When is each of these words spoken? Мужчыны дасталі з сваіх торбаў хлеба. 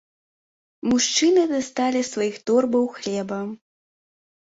Мужчыны 0.93 1.43
дасталі 1.51 2.01
з 2.05 2.07
сваіх 2.13 2.39
торбаў 2.51 2.87
хлеба. 2.97 3.39